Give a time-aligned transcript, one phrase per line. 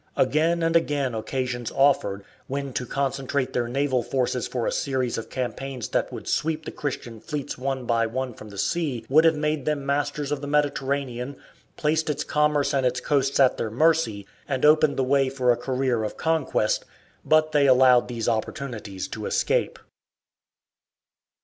[0.17, 5.29] Again and again occasions offered, when to concentrate their naval forces for a series of
[5.29, 9.35] campaigns that would sweep the Christian fleets one by one from the sea would have
[9.35, 11.35] made them masters of the Mediterranean,
[11.77, 15.55] placed its commerce and its coasts at their mercy, and opened the way for a
[15.55, 16.83] career of conquest,
[17.23, 19.77] but they allowed these opportunities to escape.